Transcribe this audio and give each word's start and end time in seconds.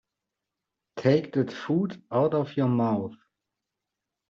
Take 0.97 1.31
that 1.33 1.53
food 1.53 2.01
out 2.11 2.33
of 2.33 2.57
your 2.57 2.69
mouth. 2.69 3.13